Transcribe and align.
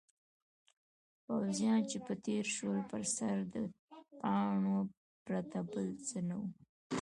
پوځیان 1.25 1.81
چې 1.89 1.97
به 2.05 2.13
تېر 2.25 2.45
شول 2.55 2.79
پر 2.89 3.01
سړک 3.15 3.43
د 3.53 3.55
پاڼو 4.21 4.77
پرته 5.25 5.59
بل 5.71 5.87
څه 6.07 6.17
نه 6.27 6.35
وو. 6.39 6.47